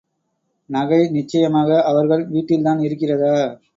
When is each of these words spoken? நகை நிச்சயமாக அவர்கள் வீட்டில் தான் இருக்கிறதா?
நகை 0.69 0.99
நிச்சயமாக 1.09 1.69
அவர்கள் 1.83 2.23
வீட்டில் 2.27 2.63
தான் 2.63 2.79
இருக்கிறதா? 2.79 3.35